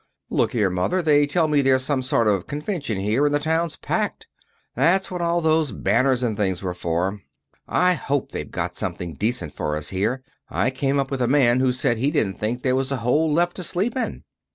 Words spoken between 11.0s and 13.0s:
with a man who said he didn't think there was a